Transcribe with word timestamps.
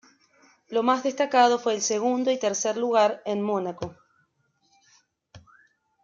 Lo 0.69 0.81
más 0.81 1.03
destacado 1.03 1.59
fue 1.59 1.75
el 1.75 1.81
segundo 1.83 2.31
y 2.31 2.39
tercer 2.39 2.75
lugar 2.75 3.21
en 3.23 3.39
Mónaco. 3.43 3.95